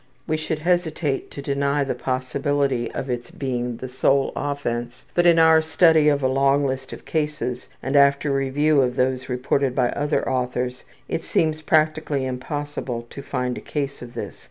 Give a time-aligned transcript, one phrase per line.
[0.25, 5.37] We should hesitate to deny the possibility of its being the sole offense, but in
[5.37, 9.89] our study of a long list of cases, and after review of those reported by
[9.91, 14.39] other authors, it seems practically impossible to find a case of this.